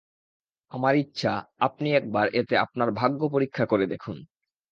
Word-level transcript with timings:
আমার 0.71 0.93
ইচ্ছা, 0.95 1.33
আপনি 1.59 1.87
একবার 1.93 2.25
এতে 2.33 2.55
আপনার 2.57 2.89
ভাগ্যপরীক্ষা 2.91 3.65
করে 3.65 3.85
দেখুন। 3.87 4.17